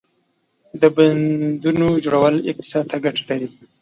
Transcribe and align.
•د 0.81 0.83
بندونو 0.95 1.87
جوړول 2.05 2.35
اقتصاد 2.49 2.85
ته 2.91 2.97
ګټه 3.05 3.23
لري. 3.29 3.47